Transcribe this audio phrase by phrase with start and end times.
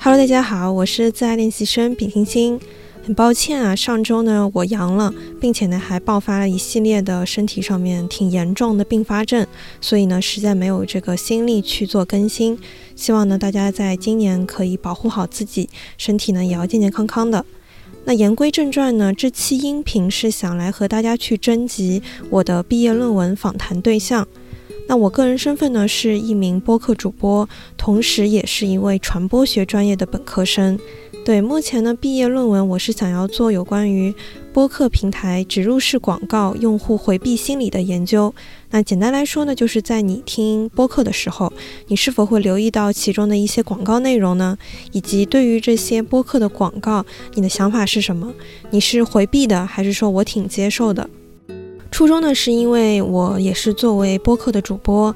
[0.00, 2.58] Hello，大家好，我是自爱练习生丙星星。
[3.04, 9.44] 很抱歉啊，上周呢我阳了，并且呢还爆发了一系列的身体上面挺严重的并发症，
[9.80, 12.56] 所以呢实在没有这个心力去做更新。
[12.94, 15.68] 希望呢大家在今年可以保护好自己，
[15.98, 17.44] 身体呢也要健健康康的。
[18.04, 24.26] 那言归正传呢，这期音频是想来和大家去征集我的毕业论文访谈对象。
[24.88, 27.46] 那我个人身份呢是一名播客主播，
[27.76, 30.78] 同时也是一位传播学专业的本科生。
[31.26, 34.14] 对，目前呢毕业论文我是想要做有关于
[34.50, 38.34] 播客平台植入式广告用户回避心理的研究。
[38.70, 41.52] 那简单来说呢，就是在你听播客的时候，
[41.88, 44.56] 你是否会留意到其中的一些广告内容呢？
[44.92, 48.32] 以及对于这些播客的广告，你的想法是什么？
[48.70, 51.10] 你是回避的，还是说我挺接受的？
[51.98, 55.12] 初衷呢，是因为我也是作为播客的主播，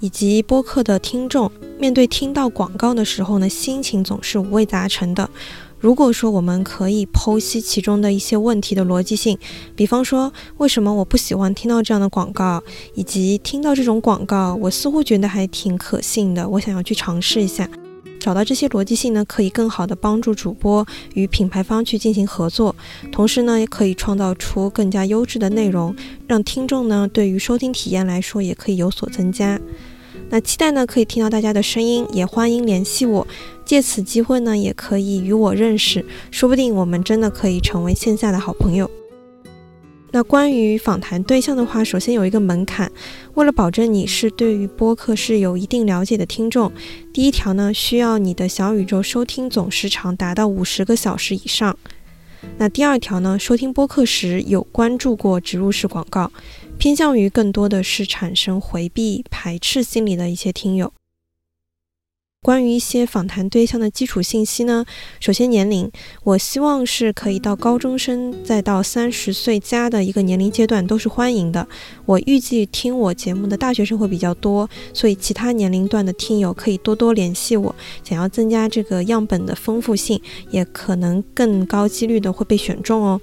[0.00, 5.30] 以及播客的听众，面对听到广告的时候呢，心情总是五味杂陈的。
[5.78, 9.38] 如果说我们可以剖析其中的一些问题的逻辑性，
[9.74, 17.66] 比方说为什么我不喜欢听到这样的广告，以及听到这种广告，我似乎觉得还挺可信的，我想要去尝试一下。
[18.26, 22.74] 找到这些逻辑性呢，可以更好的帮助主播与品牌方去进行合作，
[23.12, 25.94] 同时呢，也可以创造出更加优质的内容，
[26.26, 29.60] 让听众呢对于收听体验来说也可以有所增加。
[30.28, 33.24] 那期待呢可以听到大家的声音，也欢迎联系我，
[33.64, 38.90] 借此机会呢也可以与我认识，说不定我们真的可以成为线下的好朋友。
[40.16, 42.90] 那关于访谈对象的话，首先有一个门槛，
[43.34, 46.72] 为了保证你是对于播客是有一定了解的听众，
[47.12, 51.76] 第一条呢，需要你的小宇宙收听总时长达到五十个小时以上。
[52.56, 56.32] 那第二条呢，收听播客时有关注过植入式广告，
[56.78, 60.90] 偏向于更多的是产生回避、排斥心理的一些听友。
[62.46, 64.86] 关于一些访谈对象的基础信息呢，
[65.18, 65.90] 首先年龄，
[66.22, 71.66] 我希望是可以到高中生再到三十岁加的一个年龄阶段都是欢迎的。
[72.04, 77.74] 我预计听我节目的大学生会比较多，所以其他年龄段的听友可以多多联系我，
[78.04, 83.20] 想要增加这个样本的丰富性，也可能更高几率的会被选中哦。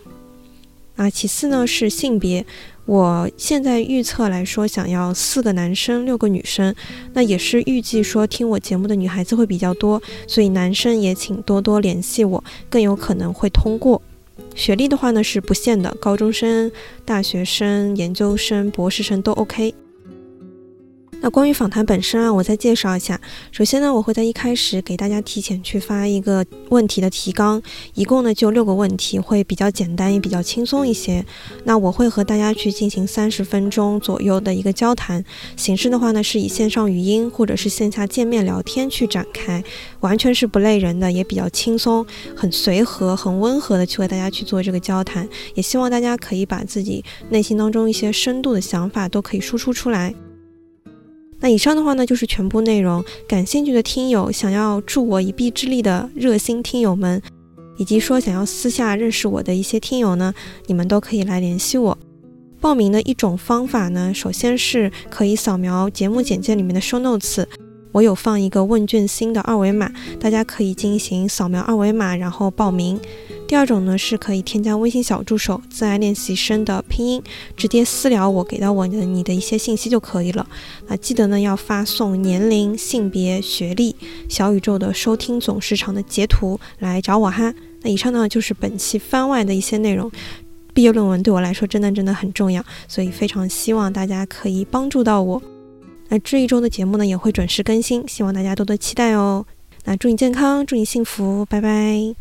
[0.98, 2.46] 啊，其次呢是性别。
[2.86, 6.76] 我现在预测来说，想要四个男生，六个女生，
[7.14, 14.02] 那也是预计说听我节目的女孩子会比较多，所以男生也请多多联系我，更有可能会通过。
[14.54, 16.72] 学历的话呢是不限的，高中生、
[17.06, 19.74] 大学生、研究生、博士生都 OK。
[21.24, 23.18] 那关于访谈本身啊，我再介绍一下。
[23.50, 27.62] 首先呢，我会在一开始给大家提前去发一个问题的提纲，
[27.94, 31.26] 一共呢就六个问题，会比较简单也比较轻松一些。
[31.64, 35.24] 那我会和大家去进行三十分钟左右的一个交谈
[35.56, 39.64] 形式的话呢，是以线上语音或者是线下见面聊天去展开，
[40.02, 42.06] 完全是不累人的，也比较轻松，
[42.36, 45.26] 很随和、很温和的去和大家去做这个交谈。
[45.56, 50.14] 也希望大家可以把自己内心当中一些深度的想法都可以输出出来。
[51.44, 53.04] 那以上的话呢，就是全部内容。
[53.28, 57.22] 感兴趣的听友，想要助我一臂之力的热心听友们，
[57.76, 60.34] 以及说想要私下认识我的一些听友呢，
[60.68, 61.98] 你们都可以来联系我。
[62.62, 67.46] 报名的一种方法呢，首先是可以扫描节目简介里面的 show notes。
[67.92, 72.98] 我有放一个问卷星的二维码，大家可以进行扫描二维码，然后报名。
[73.54, 77.22] 第二种呢，是可以添加微信小助手“自爱练习生”的拼音，
[77.56, 80.50] 直接私聊我，给到我的你的一些信息就可以了。
[80.88, 83.96] 那，记得呢要发送年龄、性别、学历、
[84.28, 87.54] 小宇宙的收听总时长的截图来找我哈。
[87.84, 90.12] 那以上呢就是本期番外的一些内容。
[90.74, 95.40] 毕业论文对我来说真的真的很重要，所以非常希望大家可以帮助到我。
[96.10, 99.46] 那这一周的节目呢也会准时更新，希望大家多多期待哦。
[99.84, 102.16] 那祝你健康，祝你幸福，拜拜。